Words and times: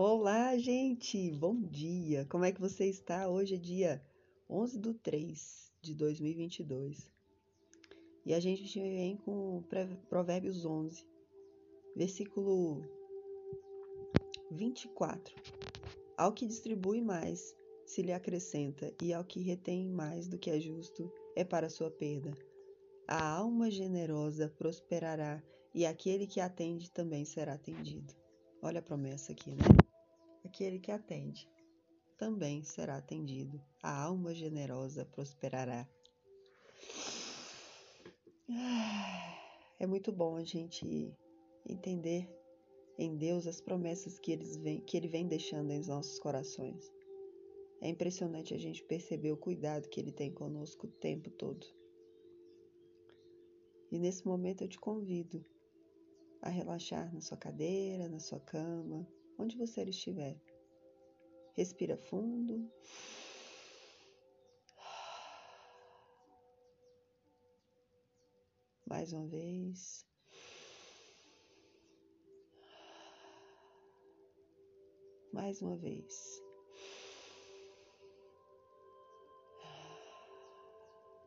Olá, 0.00 0.56
gente! 0.56 1.32
Bom 1.32 1.60
dia! 1.60 2.24
Como 2.26 2.44
é 2.44 2.52
que 2.52 2.60
você 2.60 2.84
está? 2.84 3.28
Hoje 3.28 3.56
é 3.56 3.58
dia 3.58 4.00
11 4.48 4.78
de 4.78 4.94
3 4.94 5.72
de 5.82 5.92
2022 5.92 7.10
e 8.24 8.32
a 8.32 8.38
gente 8.38 8.78
vem 8.78 9.16
com 9.16 9.60
Provérbios 10.08 10.64
11, 10.64 11.04
versículo 11.96 12.80
24. 14.52 15.34
Ao 16.16 16.32
que 16.32 16.46
distribui 16.46 17.00
mais, 17.00 17.52
se 17.84 18.00
lhe 18.00 18.12
acrescenta, 18.12 18.94
e 19.02 19.12
ao 19.12 19.24
que 19.24 19.40
retém 19.40 19.88
mais 19.88 20.28
do 20.28 20.38
que 20.38 20.48
é 20.48 20.60
justo, 20.60 21.12
é 21.34 21.42
para 21.42 21.68
sua 21.68 21.90
perda. 21.90 22.38
A 23.08 23.28
alma 23.28 23.68
generosa 23.68 24.48
prosperará, 24.56 25.42
e 25.74 25.84
aquele 25.84 26.24
que 26.24 26.38
atende 26.38 26.88
também 26.88 27.24
será 27.24 27.54
atendido. 27.54 28.14
Olha 28.62 28.78
a 28.78 28.82
promessa 28.82 29.32
aqui, 29.32 29.50
né? 29.50 29.87
Aquele 30.44 30.78
que 30.78 30.90
atende 30.90 31.48
também 32.18 32.64
será 32.64 32.96
atendido. 32.96 33.62
A 33.82 34.02
alma 34.02 34.34
generosa 34.34 35.04
prosperará. 35.04 35.88
É 39.78 39.86
muito 39.86 40.10
bom 40.10 40.36
a 40.36 40.42
gente 40.42 41.14
entender 41.64 42.28
em 42.98 43.16
Deus 43.16 43.46
as 43.46 43.60
promessas 43.60 44.18
que, 44.18 44.36
vem, 44.36 44.80
que 44.80 44.96
Ele 44.96 45.06
vem 45.06 45.28
deixando 45.28 45.70
em 45.70 45.86
nossos 45.86 46.18
corações. 46.18 46.92
É 47.80 47.88
impressionante 47.88 48.52
a 48.52 48.58
gente 48.58 48.82
perceber 48.82 49.30
o 49.30 49.36
cuidado 49.36 49.88
que 49.88 50.00
Ele 50.00 50.10
tem 50.10 50.32
conosco 50.32 50.88
o 50.88 50.90
tempo 50.90 51.30
todo. 51.30 51.64
E 53.92 53.98
nesse 53.98 54.26
momento 54.26 54.62
eu 54.62 54.68
te 54.68 54.80
convido 54.80 55.44
a 56.42 56.48
relaxar 56.48 57.14
na 57.14 57.20
sua 57.20 57.36
cadeira, 57.36 58.08
na 58.08 58.18
sua 58.18 58.40
cama, 58.40 59.06
onde 59.38 59.56
você 59.56 59.84
estiver. 59.84 60.36
Respira 61.54 61.96
fundo. 61.96 62.70
Mais 68.86 69.12
uma 69.12 69.26
vez. 69.26 70.04
Mais 75.32 75.62
uma 75.62 75.76
vez. 75.76 76.42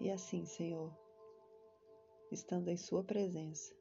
E 0.00 0.10
assim, 0.10 0.44
Senhor, 0.44 0.92
estando 2.32 2.68
em 2.68 2.76
Sua 2.76 3.04
presença, 3.04 3.72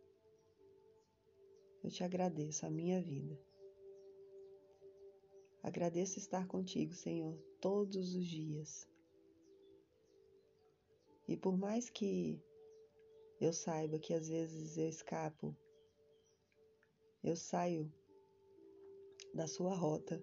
eu 1.84 1.90
te 1.90 2.04
agradeço 2.04 2.66
a 2.66 2.70
minha 2.70 3.02
vida. 3.02 3.51
Agradeço 5.64 6.18
estar 6.18 6.48
contigo, 6.48 6.94
Senhor, 6.94 7.38
todos 7.60 8.16
os 8.16 8.26
dias. 8.26 8.88
E 11.28 11.38
por 11.38 11.56
mais 11.56 11.90
que 11.90 12.42
eu 13.40 13.54
saiba 13.54 14.00
que 14.00 14.14
às 14.14 14.28
vezes 14.28 14.78
eu 14.78 14.88
escapo, 14.90 15.56
eu 17.24 17.36
saio 17.36 17.94
da 19.34 19.48
sua 19.48 19.76
rota, 19.76 20.22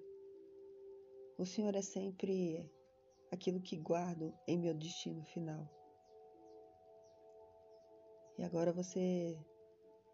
o 1.38 1.46
Senhor 1.46 1.74
é 1.76 1.82
sempre 1.82 2.68
aquilo 3.30 3.60
que 3.60 3.76
guardo 3.76 4.34
em 4.46 4.58
meu 4.58 4.74
destino 4.74 5.24
final. 5.24 5.70
E 8.36 8.42
agora 8.42 8.72
você 8.72 9.38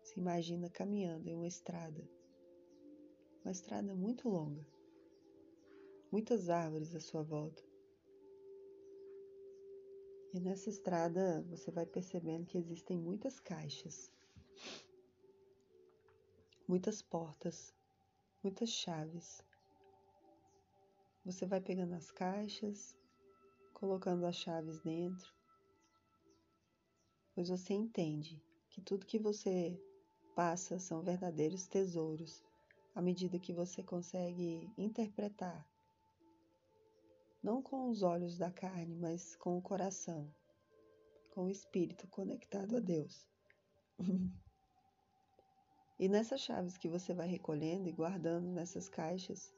se 0.02 0.20
imagina 0.20 0.68
caminhando 0.68 1.28
em 1.28 1.34
uma 1.34 1.46
estrada, 1.46 2.06
uma 3.42 3.52
estrada 3.52 3.94
muito 3.94 4.28
longa, 4.28 4.73
muitas 6.14 6.48
árvores 6.48 6.94
à 6.94 7.00
sua 7.00 7.24
volta. 7.24 7.60
E 10.32 10.38
nessa 10.38 10.70
estrada 10.70 11.42
você 11.50 11.72
vai 11.72 11.84
percebendo 11.84 12.46
que 12.46 12.56
existem 12.56 12.96
muitas 12.96 13.40
caixas, 13.40 14.12
muitas 16.68 17.02
portas, 17.02 17.74
muitas 18.44 18.68
chaves. 18.68 19.42
Você 21.24 21.46
vai 21.46 21.60
pegando 21.60 21.94
as 21.94 22.12
caixas, 22.12 22.96
colocando 23.72 24.24
as 24.24 24.36
chaves 24.36 24.78
dentro, 24.82 25.34
pois 27.34 27.48
você 27.48 27.74
entende 27.74 28.40
que 28.70 28.80
tudo 28.80 29.04
que 29.04 29.18
você 29.18 29.76
passa 30.36 30.78
são 30.78 31.02
verdadeiros 31.02 31.66
tesouros 31.66 32.40
à 32.94 33.02
medida 33.02 33.36
que 33.36 33.52
você 33.52 33.82
consegue 33.82 34.70
interpretar, 34.78 35.73
não 37.44 37.62
com 37.62 37.90
os 37.90 38.02
olhos 38.02 38.38
da 38.38 38.50
carne, 38.50 38.96
mas 38.96 39.36
com 39.36 39.58
o 39.58 39.62
coração, 39.62 40.34
com 41.34 41.44
o 41.44 41.50
espírito 41.50 42.08
conectado 42.08 42.78
a 42.78 42.80
Deus. 42.80 43.28
e 46.00 46.08
nessas 46.08 46.40
chaves 46.40 46.78
que 46.78 46.88
você 46.88 47.12
vai 47.12 47.28
recolhendo 47.28 47.86
e 47.86 47.92
guardando 47.92 48.46
nessas 48.50 48.88
caixas, 48.88 49.54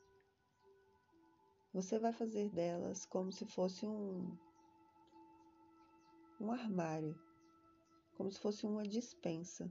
você 1.72 1.96
vai 1.96 2.12
fazer 2.12 2.50
delas 2.50 3.06
como 3.06 3.30
se 3.30 3.46
fosse 3.46 3.86
um, 3.86 4.36
um 6.40 6.50
armário 6.50 7.16
como 8.16 8.32
se 8.32 8.40
fosse 8.40 8.66
uma 8.66 8.82
dispensa, 8.82 9.70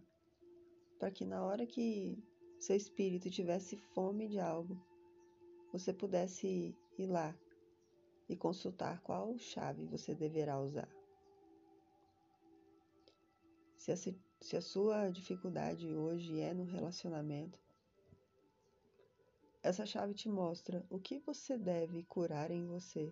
para 0.99 1.09
que 1.09 1.25
na 1.25 1.43
hora 1.43 1.65
que 1.65 2.23
seu 2.59 2.75
espírito 2.75 3.29
tivesse 3.29 3.75
fome 3.75 4.27
de 4.27 4.39
algo, 4.39 4.79
você 5.71 5.91
pudesse 5.91 6.77
ir 6.97 7.07
lá 7.07 7.35
e 8.27 8.35
consultar 8.35 9.01
qual 9.01 9.37
chave 9.37 9.85
você 9.85 10.15
deverá 10.15 10.59
usar. 10.59 10.89
Se 13.77 13.91
a, 13.91 13.95
se 13.95 14.57
a 14.57 14.61
sua 14.61 15.09
dificuldade 15.09 15.95
hoje 15.95 16.39
é 16.39 16.53
no 16.53 16.63
relacionamento, 16.63 17.59
essa 19.61 19.85
chave 19.85 20.13
te 20.13 20.29
mostra 20.29 20.85
o 20.89 20.99
que 20.99 21.19
você 21.19 21.57
deve 21.57 22.03
curar 22.03 22.51
em 22.51 22.65
você 22.65 23.11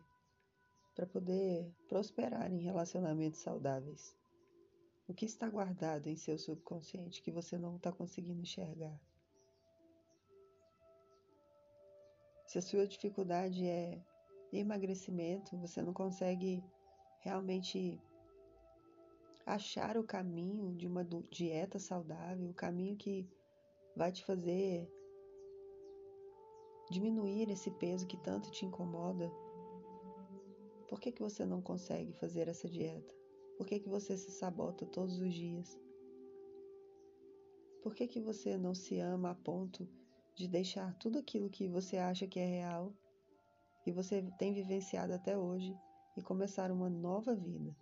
para 0.95 1.07
poder 1.07 1.71
prosperar 1.87 2.51
em 2.51 2.59
relacionamentos 2.59 3.39
saudáveis. 3.39 4.15
O 5.07 5.13
que 5.13 5.25
está 5.25 5.49
guardado 5.49 6.07
em 6.07 6.15
seu 6.15 6.37
subconsciente 6.37 7.21
que 7.21 7.31
você 7.31 7.57
não 7.57 7.75
está 7.75 7.91
conseguindo 7.91 8.41
enxergar? 8.41 8.99
Se 12.45 12.59
a 12.59 12.61
sua 12.61 12.87
dificuldade 12.87 13.65
é 13.65 13.99
emagrecimento, 14.59 15.57
você 15.57 15.81
não 15.81 15.93
consegue 15.93 16.63
realmente 17.19 18.01
achar 19.45 19.97
o 19.97 20.03
caminho 20.03 20.73
de 20.75 20.87
uma 20.87 21.03
dieta 21.03 21.79
saudável, 21.79 22.49
o 22.49 22.53
caminho 22.53 22.95
que 22.95 23.27
vai 23.95 24.11
te 24.11 24.23
fazer 24.25 24.89
diminuir 26.89 27.49
esse 27.49 27.71
peso 27.71 28.07
que 28.07 28.17
tanto 28.17 28.51
te 28.51 28.65
incomoda, 28.65 29.31
por 30.87 30.99
que, 30.99 31.11
que 31.11 31.21
você 31.21 31.45
não 31.45 31.61
consegue 31.61 32.13
fazer 32.13 32.47
essa 32.47 32.69
dieta? 32.69 33.15
Por 33.57 33.65
que, 33.65 33.79
que 33.79 33.89
você 33.89 34.15
se 34.17 34.31
sabota 34.31 34.85
todos 34.85 35.19
os 35.19 35.33
dias? 35.33 35.79
Por 37.81 37.95
que, 37.95 38.07
que 38.07 38.19
você 38.19 38.57
não 38.57 38.73
se 38.73 38.99
ama 38.99 39.31
a 39.31 39.35
ponto 39.35 39.87
de 40.35 40.47
deixar 40.47 40.93
tudo 40.99 41.19
aquilo 41.19 41.49
que 41.49 41.67
você 41.67 41.97
acha 41.97 42.27
que 42.27 42.39
é 42.39 42.45
real 42.45 42.93
e 43.85 43.91
você 43.91 44.21
tem 44.37 44.53
vivenciado 44.53 45.13
até 45.13 45.37
hoje 45.37 45.77
e 46.17 46.21
começar 46.21 46.71
uma 46.71 46.89
nova 46.89 47.35
vida? 47.35 47.75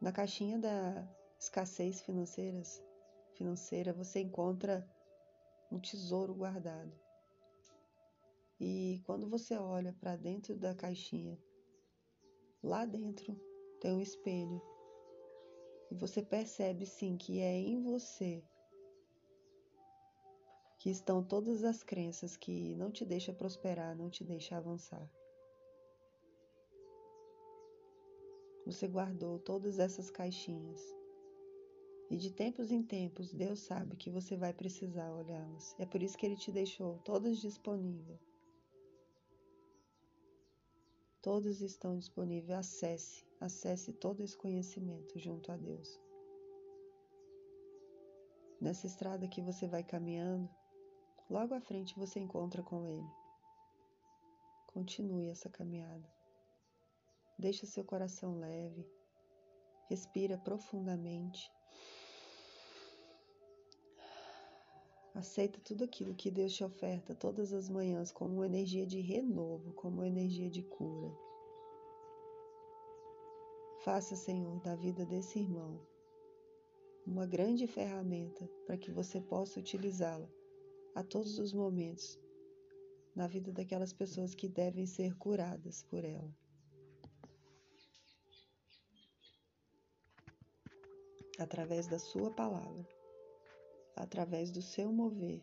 Na 0.00 0.12
caixinha 0.12 0.58
da 0.58 1.08
escassez 1.38 2.00
financeiras, 2.00 2.82
financeira, 3.34 3.92
você 3.92 4.20
encontra 4.20 4.88
um 5.70 5.78
tesouro 5.78 6.34
guardado. 6.34 6.92
E 8.60 9.02
quando 9.04 9.28
você 9.28 9.56
olha 9.56 9.92
para 9.92 10.16
dentro 10.16 10.56
da 10.56 10.74
caixinha, 10.74 11.38
Lá 12.66 12.84
dentro 12.84 13.40
tem 13.80 13.92
um 13.92 14.00
espelho. 14.00 14.60
E 15.88 15.94
você 15.94 16.20
percebe 16.20 16.84
sim 16.84 17.16
que 17.16 17.38
é 17.38 17.54
em 17.54 17.80
você 17.80 18.42
que 20.86 20.90
estão 20.90 21.20
todas 21.20 21.64
as 21.64 21.82
crenças 21.82 22.36
que 22.36 22.76
não 22.76 22.92
te 22.92 23.04
deixam 23.04 23.34
prosperar, 23.34 23.96
não 23.96 24.08
te 24.08 24.22
deixam 24.22 24.56
avançar. 24.56 25.10
Você 28.64 28.86
guardou 28.86 29.40
todas 29.40 29.80
essas 29.80 30.12
caixinhas. 30.12 30.80
E 32.08 32.16
de 32.16 32.32
tempos 32.32 32.70
em 32.70 32.84
tempos, 32.84 33.34
Deus 33.34 33.58
sabe 33.62 33.96
que 33.96 34.12
você 34.12 34.36
vai 34.36 34.52
precisar 34.52 35.12
olhá-las. 35.12 35.74
É 35.76 35.84
por 35.84 36.00
isso 36.00 36.16
que 36.16 36.24
Ele 36.24 36.36
te 36.36 36.52
deixou 36.52 36.98
todas 36.98 37.38
disponíveis. 37.38 38.20
Todos 41.20 41.62
estão 41.62 41.98
disponíveis. 41.98 42.60
Acesse, 42.60 43.26
acesse 43.40 43.92
todo 43.92 44.22
esse 44.22 44.36
conhecimento 44.36 45.18
junto 45.18 45.50
a 45.50 45.56
Deus. 45.56 46.00
Nessa 48.60 48.86
estrada 48.86 49.26
que 49.26 49.42
você 49.42 49.66
vai 49.66 49.82
caminhando, 49.82 50.48
logo 51.28 51.54
à 51.54 51.60
frente 51.60 51.98
você 51.98 52.20
encontra 52.20 52.62
com 52.62 52.84
Ele. 52.84 53.10
Continue 54.66 55.28
essa 55.28 55.48
caminhada. 55.48 56.08
Deixa 57.38 57.66
seu 57.66 57.84
coração 57.84 58.38
leve. 58.38 58.86
Respira 59.88 60.38
profundamente. 60.38 61.50
Aceita 65.14 65.60
tudo 65.60 65.84
aquilo 65.84 66.14
que 66.14 66.30
Deus 66.30 66.52
te 66.52 66.62
oferta 66.62 67.14
todas 67.14 67.52
as 67.52 67.68
manhãs 67.68 68.12
como 68.12 68.34
uma 68.34 68.46
energia 68.46 68.86
de 68.86 69.00
renovo, 69.00 69.72
como 69.72 69.96
uma 69.96 70.08
energia 70.08 70.50
de 70.50 70.62
cura. 70.62 71.10
Faça, 73.82 74.14
Senhor, 74.14 74.60
da 74.60 74.74
vida 74.74 75.06
desse 75.06 75.38
irmão 75.38 75.80
uma 77.06 77.24
grande 77.24 77.68
ferramenta 77.68 78.50
para 78.66 78.76
que 78.76 78.90
você 78.90 79.20
possa 79.20 79.60
utilizá-la 79.60 80.28
a 80.96 81.04
todos 81.04 81.38
os 81.38 81.52
momentos 81.52 82.18
na 83.14 83.28
vida 83.28 83.52
daquelas 83.52 83.92
pessoas 83.92 84.34
que 84.34 84.48
devem 84.48 84.84
ser 84.84 85.16
curadas 85.16 85.84
por 85.84 86.04
ela. 86.04 86.34
Através 91.38 91.86
da 91.86 92.00
Sua 92.00 92.34
palavra 92.34 92.96
através 93.96 94.50
do 94.50 94.60
seu 94.60 94.92
mover. 94.92 95.42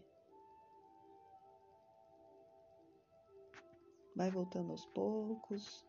Vai 4.16 4.30
voltando 4.30 4.72
aos 4.72 4.86
poucos, 4.86 5.84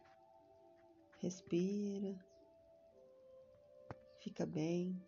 respira, 1.20 2.18
fica 4.20 4.46
bem. 4.46 4.98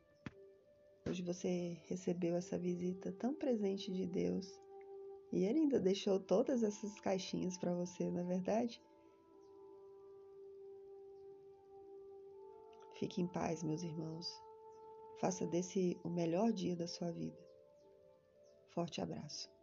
Hoje 1.09 1.23
você 1.23 1.79
recebeu 1.87 2.35
essa 2.35 2.59
visita 2.59 3.13
tão 3.13 3.33
presente 3.33 3.93
de 3.93 4.07
Deus 4.07 4.61
e 5.33 5.45
Ele 5.45 5.61
ainda 5.61 5.79
deixou 5.79 6.19
todas 6.19 6.65
essas 6.65 6.99
caixinhas 6.99 7.57
para 7.57 7.73
você, 7.73 8.11
não 8.11 8.23
é 8.23 8.25
verdade? 8.25 8.83
Fique 12.99 13.23
em 13.23 13.29
paz, 13.29 13.63
meus 13.63 13.83
irmãos. 13.83 14.27
Faça 15.21 15.47
desse 15.47 15.97
o 16.03 16.09
melhor 16.09 16.53
dia 16.53 16.75
da 16.75 16.89
sua 16.89 17.13
vida. 17.13 17.39
Forte 18.71 19.01
abraço. 19.01 19.56